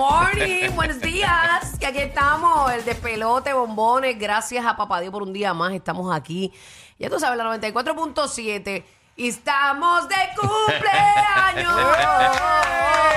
[0.00, 1.76] morning, buenos días.
[1.78, 4.18] Que aquí estamos, el de pelote bombones.
[4.18, 5.74] Gracias a Papá Dios por un día más.
[5.74, 6.50] Estamos aquí.
[6.98, 8.82] Ya tú sabes, la 94.7.
[9.18, 11.74] Estamos de cumpleaños.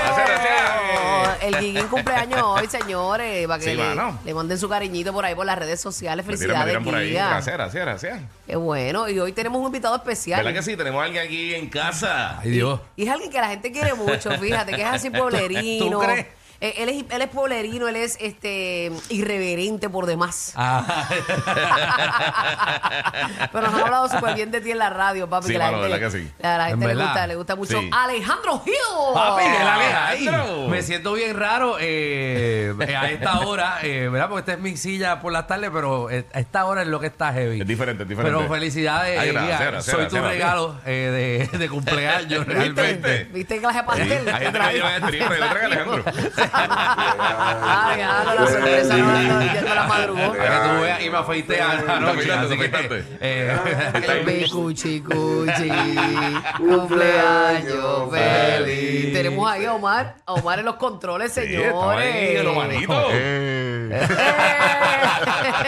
[0.04, 1.44] Gracias, gracias.
[1.44, 3.48] El Guiguín cumpleaños hoy, señores.
[4.26, 6.26] Le, manden su cariñito por ahí por las redes sociales.
[6.26, 8.20] Pues Felicidades, Gracias, gracias, gracias.
[8.46, 9.08] Qué bueno.
[9.08, 10.44] Y hoy tenemos un invitado especial.
[10.44, 10.76] ¿Verdad que sí?
[10.76, 12.40] Tenemos a alguien aquí en casa.
[12.42, 12.82] Ay, Dios.
[12.98, 15.90] Y, es alguien que la gente quiere mucho, fíjate, que es así pueblerino.
[15.90, 16.43] ¿Tú crees?
[16.66, 20.54] Eh, Él es, él es pueblerino, él es este irreverente por demás.
[20.64, 21.08] Ah,
[23.52, 25.48] Pero nos han hablado súper bien de ti en la radio, papi.
[25.48, 26.32] Sí, que la mano, gente, ¿verdad que sí?
[26.40, 27.06] la, la gente En le verdad.
[27.06, 27.80] gusta, le gusta mucho.
[27.82, 27.90] Sí.
[27.92, 28.74] Alejandro Hill.
[29.14, 30.68] papi, el ay, Alejandro.
[30.70, 34.30] me siento bien raro eh, a esta hora, eh, ¿verdad?
[34.30, 37.00] Porque esta es mi silla por las tardes, pero eh, a esta hora es lo
[37.00, 37.60] que está heavy.
[37.62, 38.38] Es diferente, es diferente.
[38.38, 40.24] Pero felicidades, Ay, gracias, Soy gracias, tu gracias.
[40.24, 42.54] regalo eh, de, de cumpleaños, ¿Viste?
[42.54, 43.24] realmente.
[43.34, 44.30] ¿Viste clase de Sí, pastel?
[44.30, 46.04] Hay gente que lleva yo traigo a Alejandro.
[46.56, 50.34] Ay, Alejandro, la sorpresa, no, no, ya me la madrugó.
[50.34, 53.04] Para que tú veas y me afeité anoche, afeitaste, así te que...
[53.22, 55.70] eh, Mi cuchi cuchi,
[56.58, 59.14] cumpleaños feliz.
[59.14, 61.66] Tenemos ahí a Omar, a Omar en los controles, Sí, señores.
[61.68, 63.06] estaba ahí, en los manitos.
[63.12, 64.08] ¡Eh!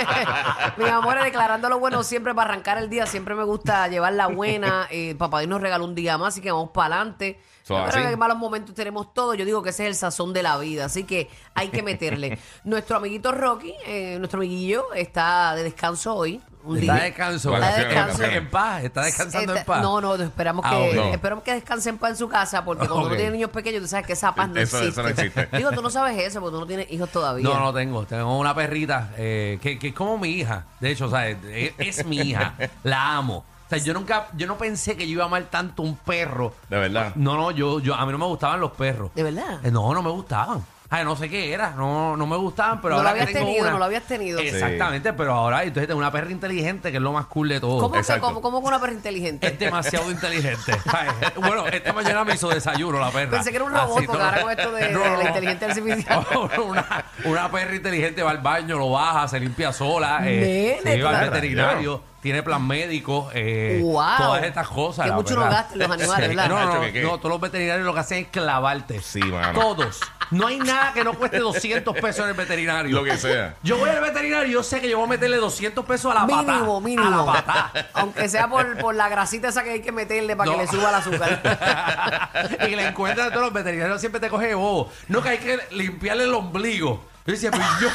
[0.77, 3.05] Mi amor, declarando lo bueno siempre para arrancar el día.
[3.05, 4.87] Siempre me gusta llevar la buena.
[4.89, 7.39] Eh, papá Dios nos regaló un día más, así que vamos para adelante.
[7.63, 7.73] Así.
[7.73, 9.33] creo que en malos momentos tenemos todo.
[9.33, 12.37] Yo digo que ese es el sazón de la vida, así que hay que meterle.
[12.63, 16.41] nuestro amiguito Rocky, eh, nuestro amiguillo, está de descanso hoy.
[16.65, 17.03] Un Está día.
[17.03, 17.53] descanso.
[17.53, 18.23] Está descanso.
[18.23, 19.81] En paz, está descansando Está- en paz.
[19.83, 21.13] No, no, esperamos Ah, que, ok.
[21.13, 23.05] esperamos que descanse en paz en su casa, porque cuando Ok.
[23.07, 24.89] uno tiene niños pequeños, tú sabes que esa paz no Eso- existe.
[24.89, 25.47] eso no existe.
[25.57, 27.43] Digo, tú no sabes eso, porque tú no tienes hijos todavía.
[27.43, 28.05] No, no tengo.
[28.05, 30.65] Tengo una perrita eh, que, que es como mi hija.
[30.79, 31.37] De hecho, o sea, es,
[31.77, 32.55] es mi hija.
[32.83, 33.45] La amo.
[33.65, 36.53] O sea, yo nunca, yo no pensé que yo iba a amar tanto un perro.
[36.69, 37.13] De verdad.
[37.15, 39.09] No, no, yo, yo, a mí no me gustaban los perros.
[39.15, 39.59] ¿De verdad?
[39.63, 40.63] Eh, no, no me gustaban.
[40.87, 43.39] Ay, no sé qué era, no, no me gustaban, pero No lo que habías tengo
[43.47, 44.39] tenido, una- no lo habías tenido.
[44.39, 44.47] Sí.
[44.49, 47.79] Exactamente, pero ahora entonces tengo una perra inteligente que es lo más cool de todo.
[47.79, 48.27] ¿Cómo, que, Exacto.
[48.27, 49.47] cómo, cómo que una perra inteligente?
[49.47, 50.77] Es demasiado inteligente.
[50.93, 51.07] Ay,
[51.37, 53.31] bueno, esta mañana me hizo desayuno la perra.
[53.31, 55.23] Pensé que era un robot, Así porque ahora con esto de, No, de no, la
[55.23, 55.27] no.
[55.29, 56.27] inteligencia artificial.
[56.67, 61.01] una, una perra inteligente va al baño, lo baja, se limpia sola, eh, Nene, se
[61.03, 61.31] va al claro.
[61.31, 64.17] veterinario, tiene plan médico, eh, Wow.
[64.17, 65.03] todas estas cosas.
[65.03, 65.51] Que la mucho verdad.
[65.51, 66.49] gastan los animales, ¿verdad?
[66.49, 68.99] No, no, Nacho, no, no, todos los veterinarios lo que hacen es clavarte.
[68.99, 69.59] Sí, mano.
[69.59, 69.99] Todos.
[70.31, 72.95] No hay nada que no cueste 200 pesos en el veterinario.
[72.95, 73.53] Lo que sea.
[73.61, 76.15] Yo voy al veterinario y yo sé que yo voy a meterle 200 pesos a
[76.15, 76.51] la pata.
[76.53, 77.07] Mínimo, mínimo.
[77.07, 77.89] A la pata.
[77.93, 80.57] Aunque sea por, por la grasita esa que hay que meterle para No.
[80.57, 82.31] que le suba el azúcar.
[82.53, 84.91] y que le encuentran a todos los veterinarios siempre te coge de bobo.
[85.09, 87.05] No, que hay que limpiarle el ombligo.
[87.27, 87.87] Yo decía, pues yo,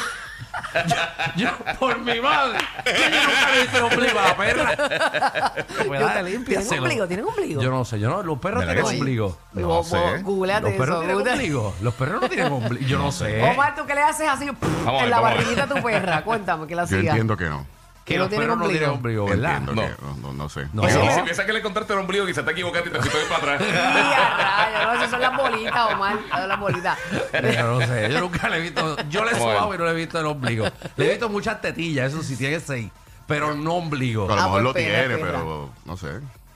[0.87, 0.95] yo,
[1.35, 1.49] yo,
[1.79, 5.53] por mi madre, yo nunca le he visto el ombligo a la perra.
[5.87, 7.07] Pues dale, ¿Tienen ombligo?
[7.07, 7.61] ¿Tienen ombligo?
[7.61, 8.99] Yo no sé, yo no, los perros ¿Verdad tienen sí?
[8.99, 9.37] ombligo.
[9.53, 9.97] No sé.
[10.23, 11.05] Googleate Los perros eso.
[11.23, 11.75] tienen ombligo.
[11.81, 12.87] Los perros no tienen ombligo.
[12.87, 13.41] Yo no sé.
[13.43, 16.23] Omar, ¿tú qué le haces así en la barriguita a tu perra?
[16.23, 17.11] Cuéntame, que la Yo siga.
[17.11, 17.65] entiendo que no.
[18.11, 19.25] Que no tienen perros no tienen ombligo.
[19.27, 19.57] ¿verdad?
[19.57, 19.87] Entiendo No.
[19.95, 20.67] que no, no, no sé.
[20.73, 20.87] No.
[20.89, 21.15] Si, No.
[21.15, 23.61] si piensas que le contaste el ombligo, quizás te equivocaste y te fuiste para atrás.
[24.83, 26.17] No, esas son las bolitas, Omar.
[26.31, 26.97] Son las bolitas.
[27.33, 28.97] Yo no sé, yo nunca le he visto.
[29.09, 30.65] Yo le he sobado y no le he visto el ombligo.
[30.97, 32.89] Le he visto muchas tetillas, eso sí tiene seis,
[33.27, 34.25] pero no ombligo.
[34.25, 36.07] A lo Ah, mejor pues lo tiene, pero no sé.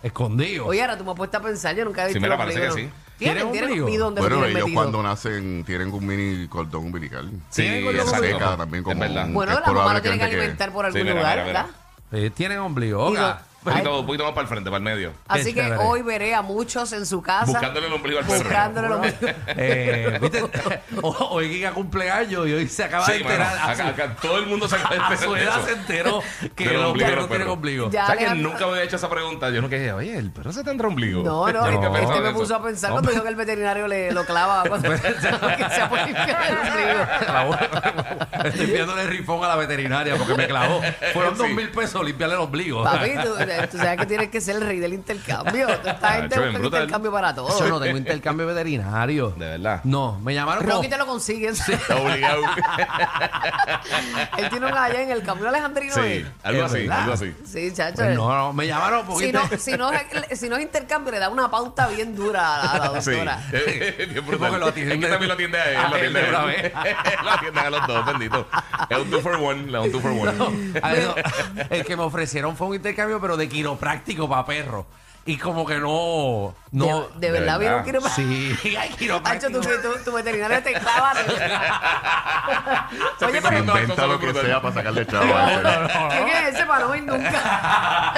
[0.04, 0.66] Escondido.
[0.68, 2.40] Oye, ahora tú me has puesto a pensar, yo nunca he visto Sí, mira, el
[2.40, 2.76] parece ombligo.
[2.76, 3.05] que sí.
[3.18, 3.90] ¿Tienen, ¿Tienen tienen ombligo?
[3.90, 4.82] ¿Y dónde Bueno, lo tienen ellos metido?
[4.82, 7.30] cuando nacen tienen un mini cordón umbilical.
[7.50, 8.20] Sí, Tienen esa
[8.58, 9.26] también Es como verdad.
[9.28, 11.46] un- Bueno, la mamá lo probable tiene que alimentar por algún Sí, mira, lugar, mira,
[11.48, 11.62] mira.
[12.12, 12.26] ¿verdad?
[12.26, 13.04] Eh, tienen ombligo.
[13.06, 15.14] Oiga, Un poquito, un poquito más para el frente, para el medio.
[15.28, 15.78] Así que chévere.
[15.82, 18.44] hoy veré a muchos en su casa Buscándole el ombligo al perro.
[18.44, 19.18] buscándole el ombligo.
[19.48, 20.44] eh, ¿viste?
[21.02, 23.36] O- Hoy Giga cumpleaños y hoy se acaba de Sí, mano.
[23.36, 23.58] enterar.
[23.58, 25.58] a su- Acá, acá todo el mundo se acaba de a enterar su de edad
[25.58, 25.66] eso.
[25.68, 26.22] se enteró
[26.56, 27.90] que Del los ombligo perros no tienen ombligo.
[27.90, 28.06] Ya.
[28.06, 29.50] ¿Sabes que Alejandro- nunca me había hecho esa pregunta?
[29.50, 31.24] Yo no que dije, oye, el perro se tendrá ombligo.
[31.24, 32.56] No, no, Yo este, nunca este pensaba me en puso eso.
[32.56, 36.46] a pensar cuando dijo que el veterinario le lo clava cuando que sea por limpiar
[36.50, 38.46] el ombligo.
[38.46, 40.82] Estoy enviándole rifón a la veterinaria porque me clavó.
[41.14, 41.42] Fueron Sí.
[41.42, 42.84] dos mil pesos limpiarle el ombligo.
[42.84, 43.36] Papi, tú,
[43.72, 45.68] tú sabes que tienes que ser el rey del intercambio.
[45.70, 46.66] Esta gente busca brutal.
[46.84, 47.70] intercambio para Yo todo.
[47.70, 49.30] no tengo intercambio veterinario.
[49.32, 49.82] De verdad.
[49.84, 50.76] No, me llamaron como...
[50.78, 51.68] Rocky te lo consigues.
[51.70, 52.42] Está obligado.
[54.38, 55.94] Él tiene un allá en el camino alejandrino.
[55.94, 56.26] sí, ¿eh?
[56.44, 57.00] algo Es así, verdad.
[57.02, 57.36] algo así.
[57.46, 57.96] Sí, chacho.
[57.98, 59.26] Pues no, no, me llamaron porque...
[59.28, 62.56] si, no, si, no, es- si no es intercambio, le da una pauta bien dura
[62.56, 63.12] a la, a la Sí.
[63.12, 63.40] doctora.
[63.52, 64.50] Bien brutal.
[64.50, 65.78] Porque lo atienden Es que también lo atiende a él.
[65.78, 66.72] a Lo él atiende de a él.
[67.24, 68.48] Lo atienden a los dos, bendito.
[68.90, 69.64] Es un two for one.
[69.66, 70.32] Le da un two for one.
[70.82, 71.16] Ah, no,
[71.70, 74.86] el que me ofrecieron fue un intercambio, pero de quiropráctico para perros.
[75.28, 76.54] y como que no...
[76.72, 78.28] no de, de verdad, vieron quiropráctico.
[78.62, 79.60] Sí, hay Hacho, quiropráctico.
[79.62, 81.14] tu, tu, tu veterinario te clava.
[81.16, 81.22] de.
[83.26, 85.64] Oye, pero Inventa lo que sea para sacarle chavo a ese.
[86.10, 88.14] ¿quién es ese para no ir nunca?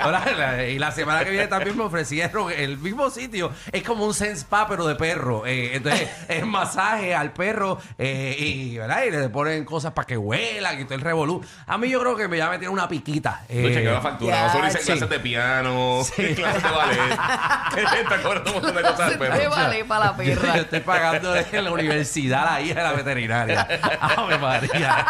[0.00, 3.52] Ahora, la- y la semana que viene también me ofrecieron el mismo sitio.
[3.70, 5.46] Es como un sense spa, pero de perro.
[5.46, 9.04] Eh, entonces, es masaje al perro eh, y, ¿verdad?
[9.04, 11.44] y le ponen cosas para que huelan y todo el revolú.
[11.66, 13.44] A mí yo creo que me ya metieron una piquita.
[13.48, 14.34] Eh, la factura.
[14.36, 14.84] ya, Nosotros hice sí.
[14.86, 15.98] clases de piano,
[16.36, 17.10] clases de ballet.
[18.02, 19.50] Está cobrando un montón de cosas al perro.
[19.50, 20.56] vale para la yo perra.
[20.58, 23.68] estoy pagando en la universidad la hija de la veterinaria.
[24.00, 25.06] Ave María.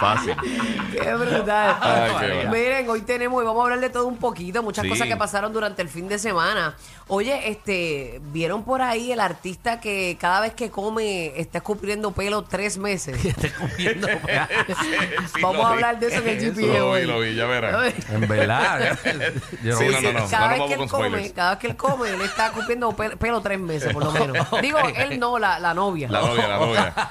[0.00, 0.36] Fácil.
[0.92, 1.76] Qué brutal.
[1.80, 2.50] Ay, qué bueno.
[2.52, 4.88] Miren, hoy tenemos y vamos a hablar de todo un poquito, muchas Sí.
[4.90, 6.76] cosas que pasaron durante el fin de semana.
[7.08, 12.42] Oye, este, ¿vieron por ahí el artista que cada vez que come está escupiendo pelo
[12.44, 13.24] tres meses?
[13.24, 14.06] Estoy comiendo.
[14.68, 17.06] Sí, vamos a hablar de eso en el GPA Lo hoy.
[17.20, 17.94] Vi, lo vi, ya verás.
[18.10, 18.98] En verdad.
[19.62, 20.28] Yo no Sí, no, no, no.
[20.28, 21.32] cada no vez que él con come, spoilers.
[21.32, 24.46] cada vez que él come, él está escupiendo pe- pelo tres meses, por lo menos.
[24.62, 26.08] Digo, él no, la, la novia.
[26.10, 26.94] La novia, la novia.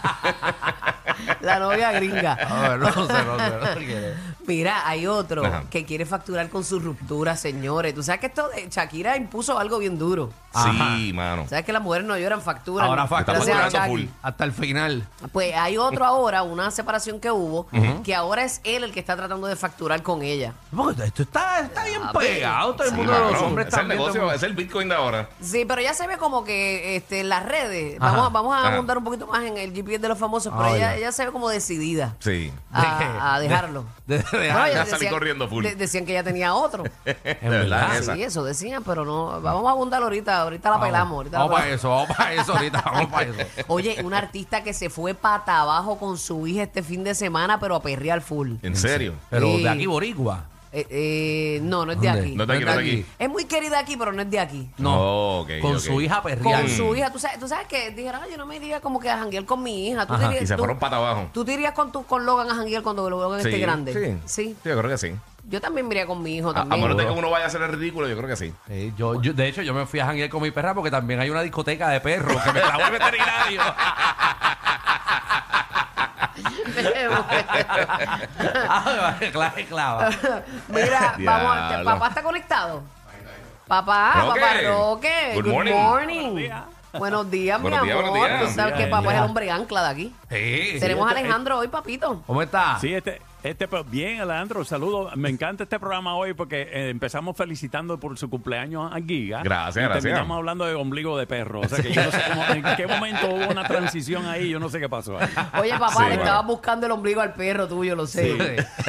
[1.41, 2.33] La novia gringa.
[2.33, 3.07] A ver, no sé, no
[3.39, 4.13] sé, no sé.
[4.47, 5.63] Mira, hay otro Ajá.
[5.69, 7.93] que quiere facturar con su ruptura, señores.
[7.93, 10.31] Tú sabes que esto de Shakira impuso algo bien duro.
[10.55, 11.45] Sí, mano.
[11.47, 12.87] Sabes que las mujeres no lloran facturan.
[12.87, 13.87] Ahora Gracias factura a facturando Shakira.
[13.87, 14.05] full.
[14.23, 15.07] Hasta el final.
[15.31, 17.67] Pues hay otro ahora, una separación que hubo,
[18.03, 20.53] que ahora es él el que está tratando de facturar con ella.
[20.75, 22.73] Porque esto está, está bien Ah, pegado.
[22.75, 23.99] Todo el mundo de los hombres es el también.
[23.99, 25.29] negocio, es el Bitcoin de ahora.
[25.41, 28.11] Sí, pero ya se ve como que este, en las redes, Ajá.
[28.11, 28.73] vamos, a- vamos a Ajá.
[28.75, 31.31] abundar un poquito más en el GPS de los famosos, pero Ah, ella se ve
[31.31, 32.51] como decidida Sí.
[32.71, 33.83] a, a dejarlo.
[34.07, 34.73] De- de Bueno, dejarlo.
[34.73, 35.63] ellas Ya salí corriendo full.
[35.63, 36.83] de- decían que ella tenía otro.
[37.05, 38.15] De verdad, verdad, Ah, esa.
[38.15, 39.41] sí, eso decían, pero no.
[39.41, 41.15] Vamos a abundar ahorita, ahorita la pelamos.
[41.17, 41.79] Ahorita la Vamos para pelamos.
[41.79, 43.37] eso, vamos para eso ahorita, vamos para eso.
[43.67, 47.59] Oye, un artista que se fue pata abajo con su hija este fin de semana,
[47.59, 48.53] pero a perrear full.
[48.61, 49.13] ¿En serio?
[49.29, 49.63] Pero Sí.
[49.63, 50.43] de aquí boricua.
[50.71, 52.21] Eh, eh, no, no es de ¿Dónde?
[52.21, 52.35] aquí.
[52.35, 53.05] No es de aquí, no es de aquí.
[53.19, 54.69] Es muy querida aquí, pero no es de aquí.
[54.77, 55.79] No, Oh, ok, con ok.
[55.79, 56.61] su hija perreal.
[56.63, 58.99] Con su hija, tú sabes, tú sabes que dijeron, "Ay, yo no me iría como
[58.99, 60.05] que a janguear con mi hija.
[60.05, 61.29] ¿Tú Ajá, te irías- Y se tú- fueron pata abajo.
[61.33, 63.93] ¿Tú te irías con, tu, con Logan a janguear cuando Logan esté grande?
[64.25, 64.43] Sí.
[64.43, 64.55] Sí.
[64.65, 65.13] yo creo que sí.
[65.49, 66.81] Yo también me iría con mi hijo A, a también.
[66.81, 68.53] menos de que uno vaya a hacer el ridículo, yo creo que sí.
[68.67, 71.21] Sí, yo, yo- de hecho, yo me fui a janguear con mi perra porque también
[71.21, 73.61] hay una discoteca de perros que me clavó el veterinario.
[78.69, 79.15] Ah,
[79.69, 80.09] clava.
[80.69, 81.85] Mira, vamos, a- Diablo.
[81.85, 82.83] papá está conectado.
[83.67, 84.39] Papá, Roque.
[84.39, 85.31] papá Roque.
[85.35, 85.73] Good Good morning.
[85.73, 86.49] morning.
[86.93, 88.09] Buenos días, mi Buenos días, amor.
[88.11, 88.49] buenos días.
[88.49, 90.15] Tú sabes que papá es el hombre ancla de aquí.
[90.29, 92.23] Sí, Tenemos a este- Alejandro hoy, papito.
[92.25, 92.77] ¿Cómo está?
[92.79, 95.15] Sí, este, este, bien, Alejandro, saludos.
[95.15, 99.41] Me encanta este programa hoy porque eh, empezamos felicitando por su cumpleaños a Giga.
[99.43, 100.03] Gracias, y gracias.
[100.03, 101.61] Terminamos hablando de ombligo de perro.
[101.61, 104.59] O sea que yo no sé cómo, en qué momento hubo una transición ahí, yo
[104.59, 105.27] no sé qué pasó ahí.
[105.59, 106.21] Oye, papá, Sí, le bueno.
[106.23, 108.35] estabas buscando el ombligo al perro tuyo, lo sé.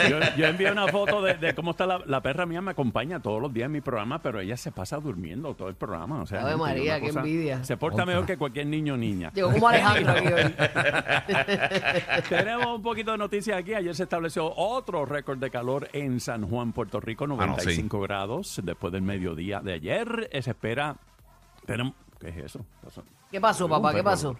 [0.08, 3.20] Yo, yo envié una foto de, de cómo está la, la perra mía, me acompaña
[3.20, 6.22] todos los días en mi programa, pero ella se pasa durmiendo todo el programa.
[6.22, 7.64] O sea, Ave María, qué envidia.
[7.64, 9.31] Se porta mejor que cualquier niño o niña.
[9.34, 10.54] Llegó como Alejandro aquí hoy.
[12.28, 13.75] Tenemos un poquito de noticias aquí.
[13.75, 18.60] Ayer se estableció otro récord de calor en San Juan, Puerto Rico, no, 95 grados.
[18.62, 20.96] Después del mediodía de ayer, se espera.
[21.66, 22.64] Tenemos, ¿Qué es eso?
[22.82, 23.92] Pasó- ¿Qué pasó, papá?
[23.94, 24.36] ¿Qué pasó?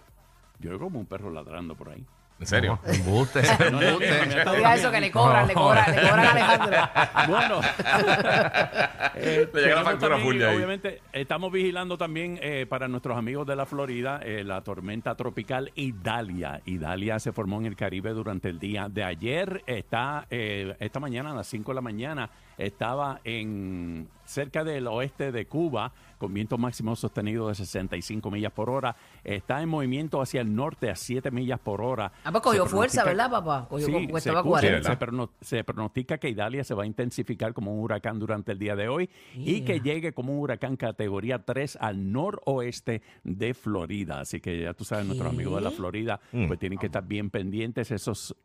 [0.59, 2.05] Yo veo como un perro ladrando por ahí.
[2.39, 2.79] ¿En serio?
[2.83, 3.41] No, no, embuste.
[3.71, 6.79] no, no, No digas eso, que le cobran, le cobran, le cobran a Alejandro.
[7.27, 7.61] Bueno,
[9.15, 10.55] eh, Le llega la factura también, full de ahí.
[10.55, 15.71] Obviamente, estamos vigilando también eh, para nuestros amigos de la Florida eh, la tormenta tropical
[15.75, 16.61] Idalia.
[16.65, 19.63] Idalia se formó en el Caribe durante el día de ayer.
[19.67, 22.29] Está eh, esta mañana a las 5 de la mañana
[22.59, 28.69] estaba en cerca del oeste de Cuba con viento máximo sostenido de 65 millas por
[28.69, 28.95] hora.
[29.23, 32.11] Está en movimiento hacia el norte a 7 millas por hora.
[32.29, 33.67] Ah, pues cogió fuerza, ¿verdad, papá?
[33.67, 34.89] Cogió, Sí, porque se escucha, 40.
[34.89, 38.59] se, prono- se pronostica que Idalia se va a intensificar como un huracán durante el
[38.59, 44.19] día de hoy y que llegue como un huracán categoría 3 al noroeste de Florida.
[44.21, 47.29] Así que ya tú sabes, nuestros amigos de la Florida pues tienen que estar bien
[47.29, 47.91] pendientes.
[47.91, 48.35] Esos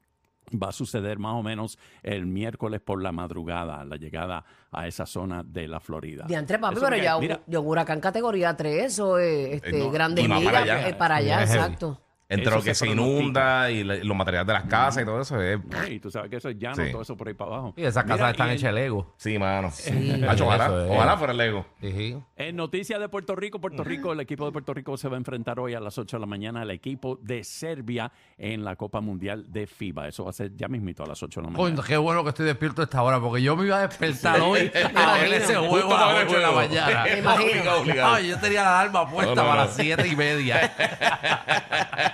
[0.63, 5.07] va a suceder más o menos el miércoles por la madrugada, la llegada a esa
[5.07, 6.25] zona de la Florida.
[6.29, 9.79] Diantre, papi, Eso pero ya, mira, ya un huracán categoría 3, eso es este, Eh,
[9.79, 10.89] no, grandes y más ligas, para allá.
[10.89, 11.51] eh, para allá, heavy.
[11.53, 12.01] exacto.
[12.27, 15.21] Entre Eso lo que se inunda y la- los materiales de las casas y todo
[15.21, 15.41] eso.
[15.43, 15.59] Es...
[15.63, 15.87] ¿no?
[15.87, 16.91] y tú sabes que eso es llano, Sí.
[16.91, 17.75] todo eso por ahí para abajo.
[17.77, 19.15] Y esas Mira, casas están en- hechas de Lego.
[19.19, 19.71] Sí, mano.
[19.71, 20.25] Sí.
[20.27, 20.91] Hacho, ojalá, es.
[20.91, 21.67] ojalá fuera el Lego.
[21.83, 22.17] Sí.
[22.37, 25.19] En noticias de Puerto Rico, Puerto Rico, el equipo de Puerto Rico se va a
[25.19, 29.01] enfrentar hoy a las 8 de la mañana al equipo de Serbia en la Copa
[29.03, 30.09] Mundial de FIBA.
[30.09, 31.83] Eso va a ser ya mismito a las 8 de la mañana.
[31.87, 34.73] Qué bueno que estoy despierto a esta hora, porque yo me iba a despertar hoy
[34.95, 37.19] a ver ese juego a las ver el 8 de la mañana.
[37.19, 37.45] Imagino.
[37.53, 38.15] Obligado, obligado.
[38.15, 40.73] Ay, yo tenía la alarma puesta No, no, para las 7 y media.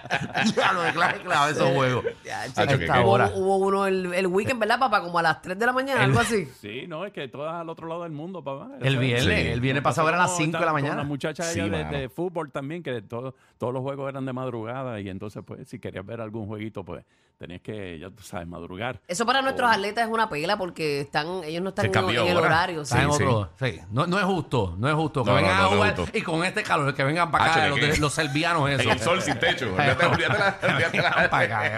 [0.55, 2.05] Ya lo de clave clave esos juegos.
[2.23, 3.31] Ya, che, que- esta que- hubo, hora.
[3.35, 5.01] hubo uno el, el weekend, ¿verdad, papá?
[5.01, 6.45] Como a las 3 de la mañana, algo así.
[6.61, 8.69] Sí, no, es que todas al otro lado del mundo, papá.
[8.81, 9.47] El viernes, Sí.
[9.49, 11.03] el viernes pasado era a las 5 de la mañana.
[11.03, 11.97] muchacha Sí, ella de, mano.
[11.97, 15.79] de fútbol también, que todo- todos los juegos eran de madrugada y entonces, pues, si
[15.79, 17.03] querías ver algún jueguito, pues,
[17.37, 19.01] tenías que, ya tú sabes, madrugar.
[19.07, 22.21] Eso para nuestros atletas es una pela porque están ellos no están Se en, cambió
[22.21, 22.47] en el ahora.
[22.49, 22.85] horario.
[22.85, 22.93] sí.
[22.93, 23.79] Está en Sí, otro- sí.
[23.89, 25.23] No, no es justo, no es justo.
[25.23, 26.17] Que No, vengan no, no, a es jugar justo.
[26.17, 28.79] y con este calor, que vengan para acá Hacho, los, que- de- los serbianos En
[28.79, 28.91] eso.
[28.91, 29.65] el sol sin techo.
[29.73, 30.30] Olvídate,
[30.63, 31.29] olvídate la,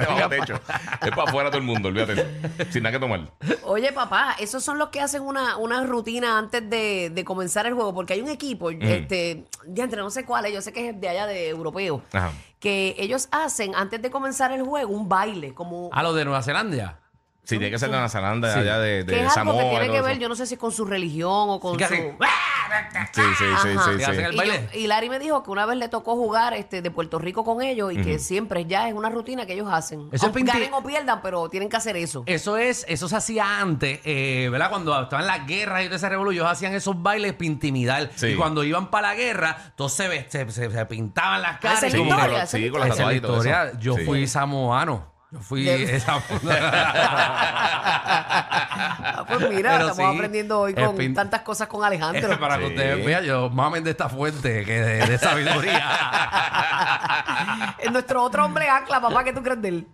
[0.10, 0.60] olvídate techo.
[1.02, 2.26] Es para afuera todo el mundo, olvídate.
[2.72, 3.22] Sin nada que tomar.
[3.64, 7.74] Oye, papá, esos son los que hacen una, una rutina antes de, de comenzar el
[7.74, 11.00] juego, porque hay un equipo, este, ya entre no sé cuál, yo sé que es
[11.02, 12.32] de allá de europeo, Ajá.
[12.60, 16.42] que ellos hacen antes de comenzar el juego un baile, como A los de Nueva
[16.44, 17.00] Zelanda.
[17.46, 18.60] Sí, tiene que ser de Nueva Zelanda, Sí.
[18.60, 19.64] allá de, que de es algo Samoa.
[19.64, 20.22] que tiene que ver, eso.
[20.22, 21.94] yo no sé si es con su religión o con que su...
[21.94, 22.18] hacen-
[23.14, 23.84] Sí, sí, sí, Ajá.
[23.92, 23.98] sí.
[23.98, 24.22] Que hacen sí.
[24.24, 24.70] el Y, baile.
[24.74, 27.44] yo- y Larry me dijo que una vez le tocó jugar este de Puerto Rico
[27.44, 30.02] con ellos y que siempre ya es una rutina que ellos hacen.
[30.12, 32.24] Eso es Aunque pinti- ganen o pierdan, pero tienen que hacer eso.
[32.26, 34.70] Eso es, eso se hacía antes, eh, ¿verdad?
[34.70, 38.10] Cuando estaban las guerras y todo ese revolú, ellos hacían esos bailes para intimidar.
[38.16, 38.28] Sí.
[38.28, 41.80] Y cuando iban para la guerra, todos se, ve- se, se- se pintaban las caras.
[41.80, 43.00] esa es y la como- historia, con- esa es sí, la con las Esa es
[43.00, 43.64] la tatuajes y todo historia.
[43.70, 43.80] eso.
[43.80, 44.06] Yo Sí.
[44.06, 45.13] fui samoano.
[45.34, 46.22] Yo fui De- esa-
[49.16, 52.40] Ah, pues mira, Pero estamos sí, aprendiendo hoy con pin- tantas cosas con Alejandro.
[52.40, 52.70] para que Sí.
[52.74, 55.84] ustedes vean, yo mamen de esta fuente que de, de sabiduría.
[57.80, 59.88] Es nuestro otro hombre ancla, papá, ¿qué tú crees de él?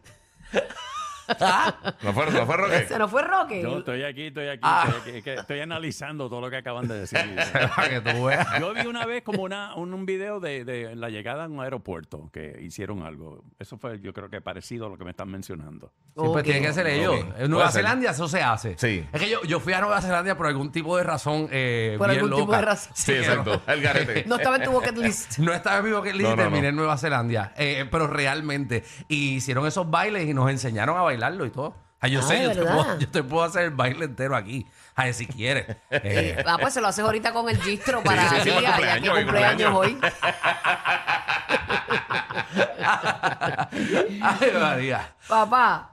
[2.03, 2.85] ¿No fue, no fue Roque?
[2.87, 3.61] ¿Se nos fue Roque?
[3.61, 4.85] Yo estoy aquí, estoy aquí, Ah.
[4.87, 7.19] estoy, aquí, que estoy analizando todo lo que acaban de decir.
[7.75, 8.47] para que tú veas.
[8.59, 11.59] Yo vi una vez como una, un, un video de, de la llegada a un
[11.61, 13.43] aeropuerto que hicieron algo.
[13.59, 15.91] Eso fue, yo creo que parecido a lo que me están mencionando.
[16.07, 16.41] Sí, pues Ok.
[16.43, 17.15] tienen que ser ellos.
[17.19, 17.83] En Puede Nueva ser.
[17.83, 18.75] Zelanda eso se hace.
[18.77, 19.05] Sí.
[19.11, 22.09] Es que yo, yo fui a Nueva Zelanda por algún tipo de razón eh, Por
[22.09, 22.91] bien algún tipo de razón.
[22.95, 23.61] Sí, exacto.
[23.67, 24.23] El garete.
[24.27, 25.37] No estaba en tu bucket list.
[25.39, 26.67] No estaba en mi bucket list No, y no, terminé no.
[26.69, 27.53] en Nueva Zelanda.
[27.57, 28.83] Eh, pero realmente.
[29.07, 31.75] Y hicieron esos bailes y nos enseñaron a bailarlo y todo.
[32.01, 32.75] Ah, yo Ah, sé, yo te, ¿verdad?
[32.75, 34.65] puedo, yo te puedo hacer el baile entero aquí.
[34.95, 35.65] Ay, si quieres.
[35.91, 38.61] Eh, Ah, pues se lo haces ahorita con el gistro para sí, sí, ti, por
[38.61, 39.97] ya cumpleaños, que hoy, cumpleaños hoy.
[44.21, 45.13] ay, María.
[45.27, 45.89] Papá,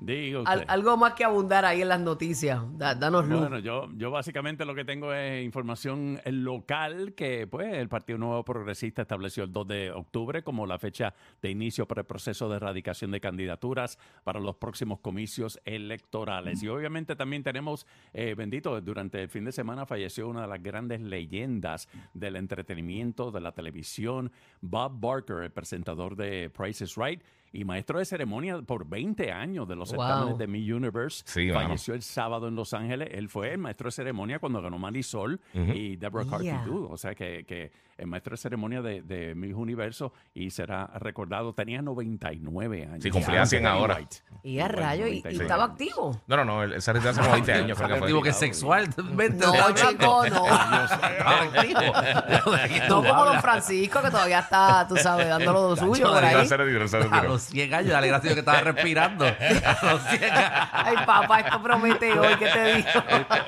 [0.00, 2.60] Digo al- algo más que abundar ahí en las noticias.
[2.78, 3.40] Da- danos luz.
[3.40, 8.44] Bueno, yo, yo básicamente lo que tengo es información local que pues el Partido Nuevo
[8.44, 12.56] Progresista estableció el 2 de octubre como la fecha de inicio para el proceso de
[12.56, 16.62] erradicación de candidaturas para los próximos comicios electorales.
[16.62, 20.62] Y obviamente también tenemos, eh, bendito, durante el fin de semana falleció una de las
[20.62, 27.22] grandes leyendas del entretenimiento, de la televisión, Bob Barker, el presentador de Price is Right.
[27.52, 30.02] Y maestro de ceremonia por 20 años de los Wow.
[30.06, 31.22] certámenes de Mi Universe.
[31.26, 31.60] Sí, mano.
[31.68, 33.08] falleció el sábado en Los Ángeles.
[33.12, 36.56] Él fue el maestro de ceremonia cuando ganó Marisol y Deborah Yeah.
[36.58, 36.88] Carpenter.
[36.90, 41.52] O sea que, que el maestro de ceremonia de, de Miss Universo y será recordado.
[41.54, 43.02] Tenía 99 años.
[43.02, 43.96] Sí, cumplía 100 ahora.
[43.98, 44.14] Right.
[44.42, 45.40] Y a rayo, y, y 96.
[45.40, 46.20] estaba activo.
[46.26, 46.62] No, no, no.
[46.62, 47.78] Él se retiró hace como 20 años.
[47.78, 48.38] creo que fue.
[48.38, 48.88] Sexual.
[49.38, 50.44] No, chico, no.
[51.28, 51.80] Activo.
[51.80, 53.40] ¿De qué tú No como don?
[53.40, 56.46] Francisco, que todavía está, tú sabes, dando lo suyo por ahí.
[56.46, 57.37] se retiró, él se A retiró.
[57.38, 59.24] Los 100 años, dale gracias que estaba respirando.
[59.24, 60.68] A los 100 años.
[60.72, 62.88] Ay, papá, esto promete hoy, ¿qué te digo?
[62.88, 63.04] Esto,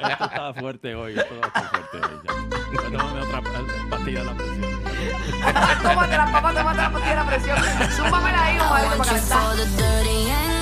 [0.09, 1.19] esto estaba fuerte hoy.
[1.19, 2.21] Esto estaba fuerte hoy.
[2.25, 2.33] ya.
[2.71, 3.43] Voy a tomarme otra
[3.91, 4.61] pastilla de la presión.
[5.83, 7.59] tómate la papá, tómate la pastilla de la presión.
[7.97, 10.60] Súmamela ahí, Omar, para calentar.